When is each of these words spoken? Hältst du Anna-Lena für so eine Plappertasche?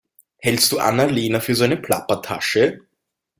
Hältst 0.39 0.71
du 0.71 0.79
Anna-Lena 0.79 1.39
für 1.41 1.53
so 1.53 1.63
eine 1.63 1.77
Plappertasche? 1.77 2.79